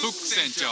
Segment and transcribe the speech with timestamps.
[0.00, 0.64] フック船長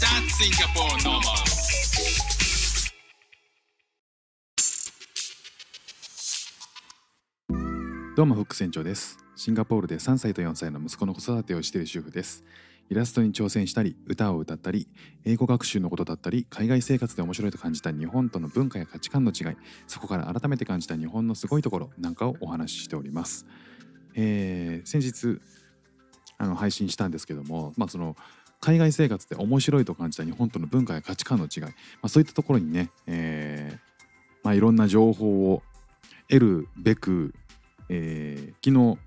[0.00, 1.20] That's Singapore normal.
[8.16, 9.18] どうもフック船長です。
[9.36, 12.42] シンガポールで3歳と4歳の息子の子育てをしている主婦です。
[12.88, 14.88] イラストに挑戦したり歌を歌ったり
[15.26, 19.56] 英語学習のことだったり海外生活で面白いと感じた日本との文化や価値観の違い
[19.86, 23.44] そこから改めて感じた日本のすごいところなんかをお話ししております、
[24.20, 25.40] えー先日
[26.38, 28.16] あの配信したんですけども、まあ、その
[28.60, 31.70] 海外生活で面白いと感じた日本との文化や価値観の違い、ま
[32.02, 33.78] あ、そういったところにね、えー
[34.44, 35.62] まあ、いろんな情報を
[36.28, 37.34] 得るべく、
[37.88, 38.98] えー昨日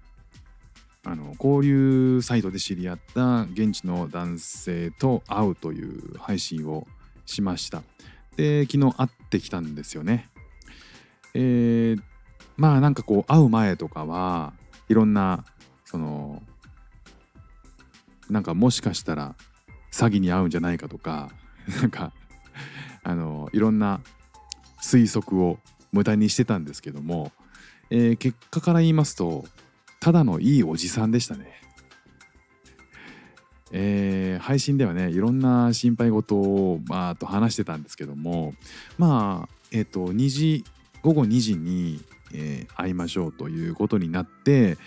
[1.03, 6.86] あの交流サイトで知り合った現地の男性と会うという配信を
[7.25, 7.81] しました。
[8.38, 10.30] で昨日会ってきたんですよね。
[11.34, 12.02] えー
[12.55, 14.53] まあなんかこう会う前とかは
[14.91, 15.45] いろんな
[15.86, 16.44] その
[18.30, 19.36] なんかもしかしたら
[19.89, 21.31] 詐欺に遭うんじゃないかとか
[21.81, 22.11] なんか
[23.02, 24.02] あのいろんな
[24.84, 25.59] 推測を
[25.94, 27.31] 無駄にしてたんですけども、
[27.89, 29.45] えー結果から言いますと
[30.02, 31.62] ただのいいおじさんでしたね。
[33.72, 38.56] えー配信ではねいろんな心配事をまあと話してたんですけども
[38.97, 40.66] まあえっ、と2時
[41.02, 42.02] 午後2時に、
[42.34, 44.78] えー会いましょうということになって、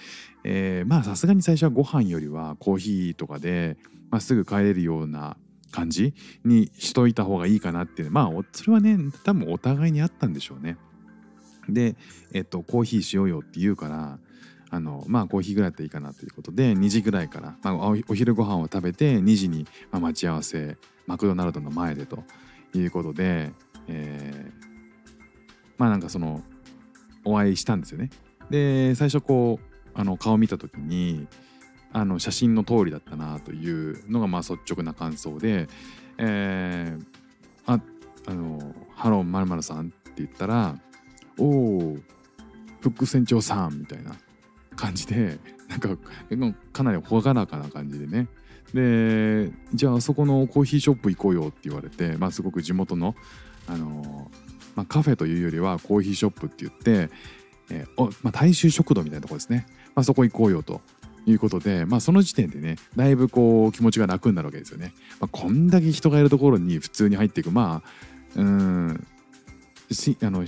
[0.45, 3.77] えーまあさすがに最初はご飯よりはコーヒーとかで、
[4.11, 5.37] まあ、すぐ帰れるような
[5.71, 10.77] 感じにしといた方がいいかなってまあそれはね多分お互いにあったんでしょうね。
[11.69, 11.97] で、
[12.33, 14.19] えっと、コーヒーしようよって言うから
[14.71, 22.25] あのまあコーヒーぐらいだったらいいかなということで2時ぐらいから、まあ、おお昼ご飯を食べて2時に、まあ、待ち合わせマクドナルドの前でと
[22.75, 23.53] いうことで、
[23.89, 24.65] えー
[25.77, 26.43] まあなんかその
[27.25, 28.11] お会いしたんですよね。
[28.51, 31.27] で最初こうあの顔見た時に
[31.93, 35.69] あの写真の通りだったなというのがまあ率直な感想で
[36.19, 37.05] 「えー
[37.67, 37.81] あ
[38.27, 40.79] あのハローまるさん」って言ったら
[41.39, 41.97] 「おお
[42.81, 44.17] フック船長さん」みたいな
[44.77, 45.39] 感じで
[45.69, 45.97] なんか
[46.73, 48.29] かなり朗らかな感じでね
[48.73, 53.15] でじゃああそこのコーヒーショップ行こうよって言われて、まあ、すごく地元の、
[53.69, 54.31] あの
[54.75, 57.11] まあ、カフェというよりはコーヒーショップって言って、
[57.71, 60.81] えーおまあ、大衆食堂みたいなところですね、まあ、そこ行こうよと
[61.27, 64.93] いうことで、まあ、その時点でねだいぶこう気持ちが楽になるわけですよね。
[65.21, 67.83] まあ、こんだけ人がいるところに普通に入っていくま
[68.37, 69.07] あうん
[69.91, 70.45] しあの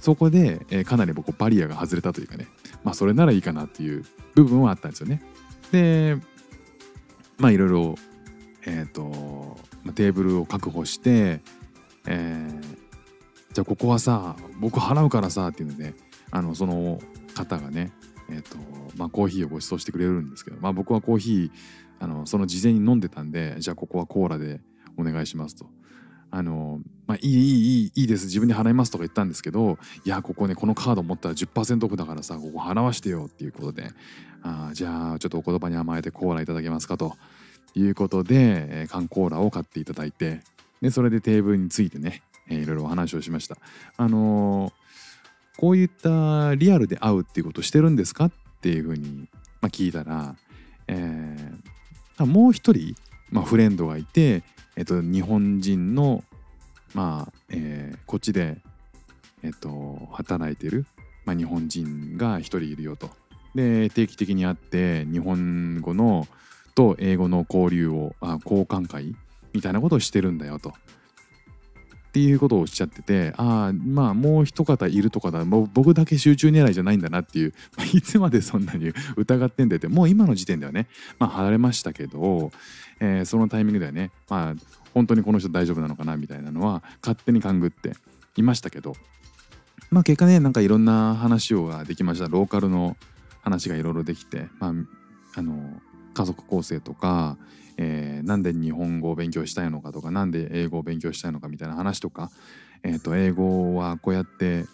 [0.00, 2.46] そこで、えーかなり僕バリアが外れたというかね
[2.84, 5.22] まあそれならいいかなっていう部分はあったんですよね。
[5.72, 6.16] で
[7.38, 7.96] まあいろいろ
[8.66, 9.58] えっ、と
[9.94, 11.40] テーブルを確保して、
[12.06, 12.76] えー
[13.56, 15.94] じゃあここはさ僕払うからさっていうので
[16.30, 17.00] あのその
[17.34, 17.90] 方がね
[18.28, 18.58] えっ、と
[18.98, 21.50] まあコーヒーをご馳走してくれるんですけどまあ僕はコーヒー
[21.98, 24.60] あのその事前に飲んでたんでじゃあここはコーラで
[24.98, 25.70] お願いしますと。
[26.30, 33.90] あのまあ、いいいいいいいいです自分で払いますとか言ったんですけどいやここねこのカード持ったら10%オフだからさここ払わしてよっていうことで
[34.42, 37.16] あじゃあちょっとお言葉に甘えてコーラいただけますかと
[37.74, 40.40] いうことで、えー缶コーラを買っていただいて
[40.86, 43.58] でそれでテーブルについてね、えーいろいろお話をしました
[43.96, 44.72] あのー
[45.58, 49.26] こういったリアルで会うっていうことしてるんですかっていうふうに、
[49.62, 50.36] まあ、聞いたら、
[50.86, 52.94] えーもう一人、
[53.30, 54.42] まあ、フレンドがいて、
[54.76, 56.22] えっと、日本人の、
[56.94, 58.58] まあえーこっちで、
[59.42, 60.86] えっと、働いてる、
[61.24, 63.10] まあ、日本人が一人いるよと。
[63.54, 66.28] で定期的に会って日本語の
[66.74, 69.16] と英語の交流をあ交換会
[69.56, 70.68] みたいなことをしてるんだよと。
[70.68, 70.72] っ
[72.12, 82.52] ていうことをおっしゃっててああまあもう一方いるとかだもう僕だけ集中狙いじゃないんだなっていう、ま あいつまでそんなに疑ってんだよってもう今の時点ではねまあ離れましたけど、
[83.00, 84.54] えーそのタイミングではねまあ
[84.94, 87.92] 本当にこの人大丈夫なのかなみたいなのは勝手に勘ぐって
[88.36, 88.96] いましたけど
[89.90, 92.96] まあ結果ねなんかいろんな話をができましたローカルの
[93.42, 94.72] 話がいろいろできてまあ
[95.38, 95.82] あの
[96.14, 97.36] 家族構成とか、
[97.76, 102.30] えーなんで日本語を勉強したいのかとかなんで英語を勉強したいのかみたいな話とか、
[102.82, 104.64] えー、と英語はこうやって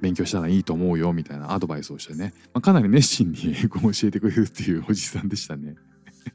[0.00, 5.76] 勉強したらいいと思うよみたいなアドバイスをしてね、まあ、かなり熱心に英語を教えてくれるっていうおじさんでしたね。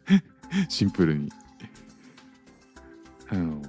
[0.69, 1.31] シンプルに。
[3.29, 3.61] あの。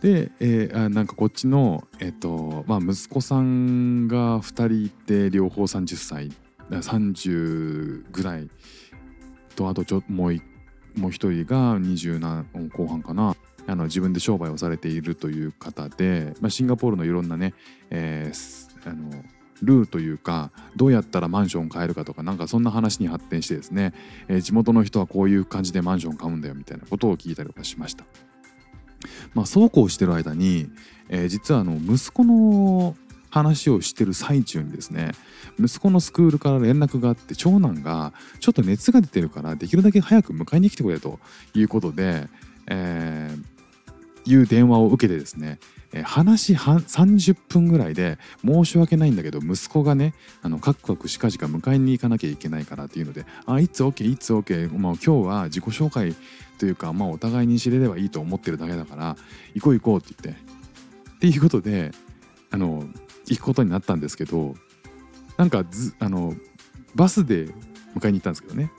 [0.00, 6.32] で、えーあなんかこっちの、えっとまあ、息子さんが2人いて両方30歳
[6.70, 8.50] 30ぐらい
[9.56, 10.42] とあとちょもうい
[10.96, 12.44] もう一人が20な
[12.76, 13.36] 後半かな
[13.66, 17.54] あの自分で商売をされているという方で、まあ、シンガポールのいろんなね、
[17.90, 19.10] えーあの
[19.62, 23.94] ルーというかどうやったらマンションを買えるかとかなんかそんな話に発展してですね、
[24.28, 28.04] えー地元の人はこういう感じでマンション買うんだよみたいなことを聞いたりとかしました。
[29.34, 30.68] まあ、そうこうしてる間に、
[31.08, 32.96] えー実はあの息子の
[33.30, 35.12] 話をしてる最中にですね
[35.58, 41.18] 息子のスクールから連絡があって長男がちょっと熱が出てるからできるだけ早く迎えに来てくれと
[41.54, 42.28] いうことで、
[42.68, 43.56] えー
[44.26, 45.58] いう電話を受けてですね、
[46.04, 56.14] 話はん30分ぐらいで申し訳ないんだけど息子がねあのカクカクしかじか迎えに行かなきゃいけないからっていうので「あいつ OK いつ OK、まあ、今日は自己紹介
[56.58, 59.16] というか、まあ、お互いに知れればいいと思ってるだけだから
[59.54, 60.56] 行こう行こう」って言って。
[61.16, 61.92] っていうことで
[62.50, 62.86] あの
[63.26, 64.54] 行くことになったんですけど
[65.36, 66.34] なんかずあの
[66.94, 67.48] バスで
[67.96, 68.70] 迎えに行ったんですけどね。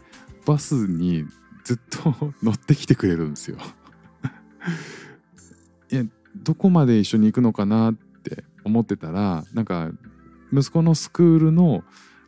[0.46, 1.26] バスに
[1.64, 3.58] ずっと 乗ってきてくれるんですよ。
[5.92, 6.04] いや
[6.36, 9.92] どこまで一緒に行くのかなって思ってたらなんか
[10.52, 11.84] 息子のスクールの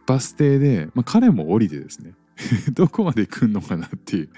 [0.06, 2.14] バス停で、まあ、彼も降りてですね。
[2.74, 4.34] どこまで行くのかなっていう、ま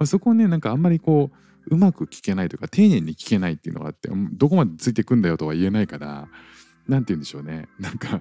[0.00, 1.30] あ、そこをねなんかあんまりこ
[1.68, 6.28] ううまく聞けないというか丁寧に聞けないっていうのがあってどこまでついてくんだよとは言えないから
[6.88, 7.68] なんて言うんでしょうね。
[7.78, 8.20] なんか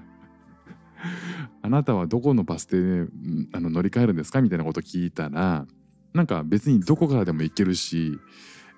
[1.61, 3.07] あなたはどこのバス停で
[3.53, 5.65] あの乗り換えるんですかみたいなこと聞いたら
[6.13, 8.19] なんか別にどこからでも行けるし、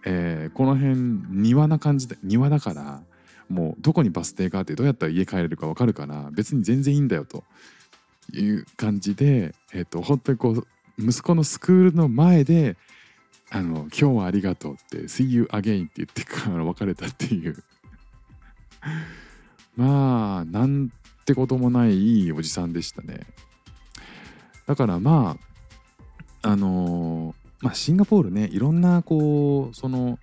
[0.06, 0.96] えーこの辺
[1.30, 3.04] 庭な感じで庭だから
[3.50, 7.44] もうどこにバス停があってどうやったら家帰れるか分かるから別に全然いいんだよと
[8.34, 12.78] いう感じで、えー、と本当にこう息子のスクールの前で
[13.52, 17.64] 「あの今日はありがとう」って「See you again」って言って から別れたっていう。
[19.76, 20.92] まあなん
[21.26, 23.22] てこともないいいおじさんでしたね。
[24.68, 25.38] だからま
[26.42, 30.20] ああのまあシンガポールねいろんなこうその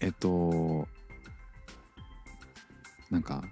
[0.00, 0.86] えっと
[3.10, 3.44] なんか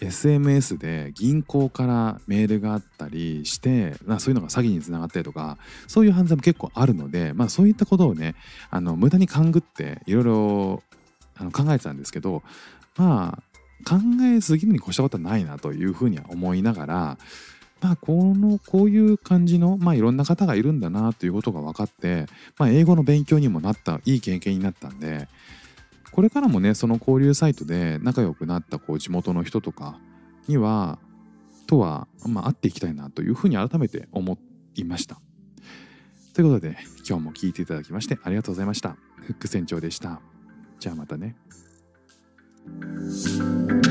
[0.00, 5.58] SMS で銀行からメールがあったりしてまあそういうのが詐欺につながったりとか
[5.88, 8.36] そういう犯罪も結構あるので、まあ、そういったことをね
[8.70, 10.82] あの無駄に勘ぐっていろいろ
[11.52, 12.42] 考えてたんですけど
[12.96, 13.42] まあ
[13.84, 17.18] 考えすぎるに越したことはないなというふうには思いながら
[17.80, 22.26] まあこのこういう感じのまあいろんな方がいるんだなということが分かって、
[22.58, 25.28] まあ、英語の勉強にもなったいい経験になったんで
[26.10, 29.98] これからもねその交流サイトで仲良くなったこう地元の人とか
[30.48, 30.98] には
[31.68, 34.38] とは、まあ、会っていきたいなというふうに改めて思
[34.74, 35.20] いました。
[36.32, 38.96] ということで今日も聞いていただきましてありがとうございました。
[39.16, 40.20] フック船長でした。
[40.80, 41.36] じゃあまたね。
[42.76, 43.87] Música